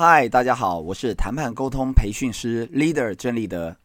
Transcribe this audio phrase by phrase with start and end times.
[0.00, 3.76] 嗨，大家好，我是谈判沟通培训师 Leader 郑立德。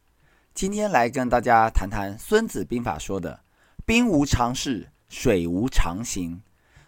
[0.54, 3.39] 今天来跟大家谈谈《孙子兵法》说的
[3.83, 6.44] “兵无常势，水无常形”。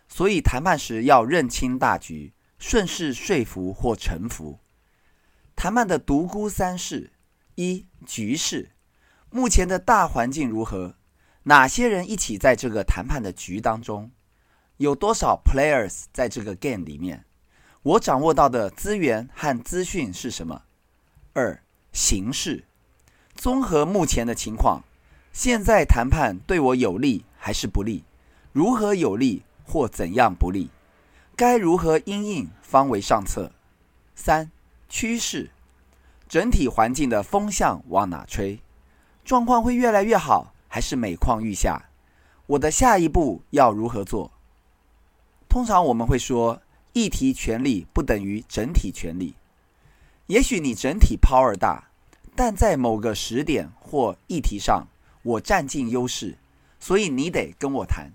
[0.08, 4.60] 所以谈判时要认清大局，顺势说服或臣服。
[5.56, 7.12] 谈判的独孤三势：
[7.56, 8.74] 一、局势，
[9.32, 10.94] 目前的大环境如何？
[11.42, 14.12] 哪些人一起在这个谈判的局当中？
[14.78, 17.26] 有多少 players 在这个 game 里面？
[17.86, 20.64] 我掌握到的资源和资讯是什么？
[21.34, 21.62] 二、
[21.92, 22.64] 形势，
[23.36, 24.82] 综合目前的情况，
[25.32, 28.04] 现在谈判对我有利还是不利？
[28.52, 30.72] 如何有利或怎样不利？
[31.36, 33.52] 该如何因应方为上策？
[34.16, 34.50] 三、
[34.90, 35.52] 趋势，
[36.28, 38.60] 整体环境的风向往哪吹？
[39.24, 41.84] 状况会越来越好，还是每况愈下？
[42.48, 44.32] 我的下一步要如何做？
[45.48, 46.64] 通常我们会说。
[46.96, 49.36] 议题权力不等于整体权力。
[50.28, 51.90] 也许你整体 power 大，
[52.38, 54.88] 但在某个时点或议题上，
[55.22, 56.38] 我占尽优势，
[56.80, 58.14] 所以你得跟我谈。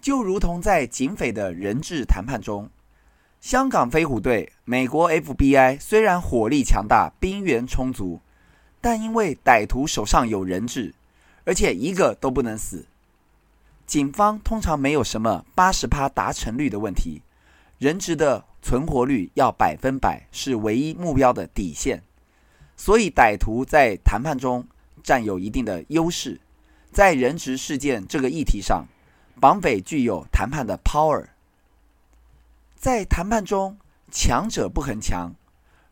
[0.00, 2.70] 就如同在警匪的人质谈判中，
[3.42, 8.20] 香港飞虎队、美国 FBI 虽然火力强大、兵源充足，
[8.80, 10.94] 但因为歹徒手上有人质，
[11.44, 12.86] 而且一个都不能死，
[13.86, 17.20] 警方通常没有什么八十趴达成率的问题。
[17.78, 22.02] 人质的存活率要百分百是唯一目标的底线，
[22.74, 24.66] 所以歹徒在谈判中
[25.02, 26.40] 占有一定的优势。
[26.90, 28.86] 在人质事件这个议题上，
[29.38, 31.26] 绑匪具有谈判的 power。
[32.74, 33.76] 在谈判中，
[34.10, 35.34] 强者不恒强。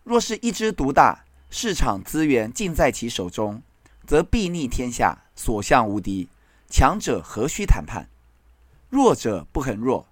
[0.02, 3.62] 若是一枝独大，市场资源尽在其手中，
[4.06, 6.28] 则必逆天下，所向无敌。
[6.70, 8.08] 强者何须谈判？
[8.88, 10.06] 弱者不恒弱。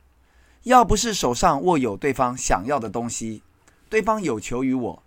[0.64, 3.42] 要不是手上握有对方想要的东西，
[3.88, 5.02] 对方有求于我，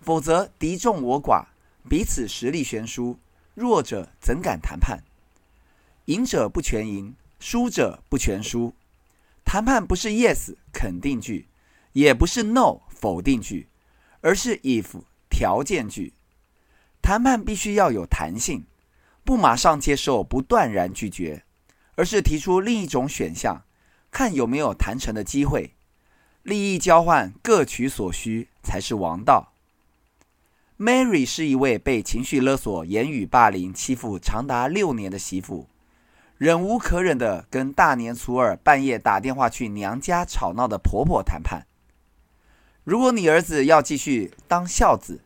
[0.00, 1.44] 否则敌众我寡，
[1.88, 3.16] 彼此实力悬殊，
[3.54, 5.02] 弱者怎敢谈判？
[6.06, 8.74] 赢者不全赢，输者不全输。
[9.44, 11.46] 谈判不是 yes 肯定句，
[11.92, 13.68] 也不是 no 否定句，
[14.20, 16.12] 而是 if 条件句。
[17.00, 18.64] 谈判必须要有弹性，
[19.24, 21.44] 不马上接受，不断然拒绝，
[21.94, 23.62] 而是提出另一种选项。
[24.16, 25.74] 看有没有谈成的机会，
[26.42, 29.52] 利益交换，各取所需才是王道。
[30.78, 35.68] Mary 是一位被情绪勒索、言语霸凌、欺负长达六年的媳妇，
[36.38, 41.66] 忍无可忍的跟大年初二半夜打电话去娘家吵闹的婆婆谈判。
[42.84, 45.20] 如果你儿子要继续当孝子，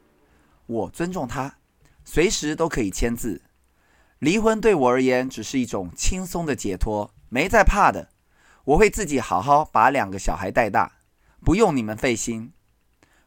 [0.67, 1.59] 我尊重他，
[2.05, 3.43] 随时都可以签字。
[4.19, 8.10] 离婚对我而言只是一种轻松的解脱，没在怕的。
[8.71, 10.93] 我会自己好好把两个小孩带大，
[11.45, 12.53] 不用你们费心。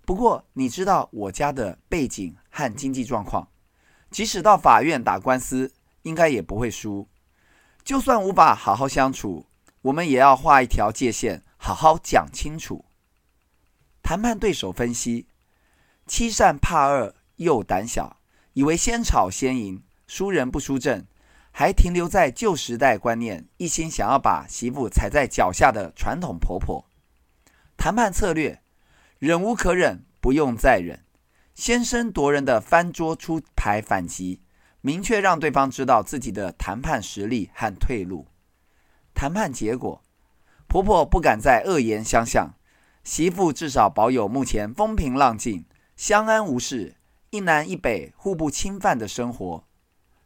[0.05, 3.49] 不过你知道我家的背景和经济状况，
[4.09, 5.73] 即使到法院打官司，
[6.03, 7.09] 应该也不会输。
[7.83, 9.45] 就算无法好好相处，
[9.81, 12.85] 我们也要画一条界线，好好讲清楚。
[14.01, 15.27] 谈判对手分析：
[16.07, 18.15] 欺善怕恶又胆小，
[18.53, 21.05] 以为先吵先赢，输人不输阵。
[21.55, 26.83] 还停留在旧时代观念，一心想要把媳妇踩在脚下的传统婆婆。
[27.77, 28.63] 谈判策略：
[29.19, 31.05] 忍无可忍，不用再忍，
[31.53, 34.41] 先声夺人的翻桌出牌反击，
[34.81, 38.27] 明确让对方知道自己的谈判实力和退路。
[39.13, 40.03] 谈判结果：
[40.67, 42.55] 婆婆不敢再恶言相向，
[43.03, 45.65] 媳妇至少保有目前风平浪静、
[45.95, 46.95] 相安无事、
[47.29, 49.67] 一南一北互不侵犯的生活。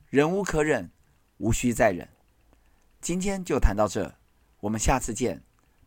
[0.10, 0.90] 忍无可忍。
[1.38, 2.08] 无需再忍。
[3.00, 4.16] 今天就谈到这，
[4.62, 5.42] 我们下次见，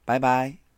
[0.05, 0.70] 拜拜。